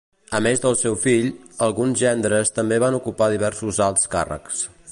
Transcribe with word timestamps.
A 0.37 0.39
més 0.45 0.61
del 0.61 0.77
seu 0.77 0.95
fill, 1.03 1.27
alguns 1.67 2.01
gendres 2.05 2.53
també 2.55 2.79
van 2.85 2.97
ocupar 3.01 3.29
diversos 3.35 3.83
alts 3.89 4.11
càrrecs. 4.17 4.65